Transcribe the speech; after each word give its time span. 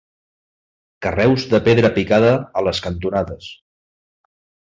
Carreus 1.05 1.43
de 1.51 1.59
pedra 1.67 1.91
picada 1.99 2.33
a 2.61 2.65
les 2.69 2.83
cantonades. 2.87 3.51